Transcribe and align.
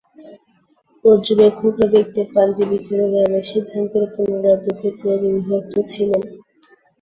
পর্যবেক্ষকরা 1.05 1.87
দেখতে 1.95 2.21
পান 2.33 2.47
যে, 2.57 2.63
বিচারকরা 2.71 3.21
তাদের 3.23 3.43
সিদ্ধান্তের 3.51 4.05
পুনরাবৃত্ত 4.13 4.83
প্রয়োগে 4.97 5.29
বিভক্ত 5.35 5.73
ছিলেন। 5.91 6.21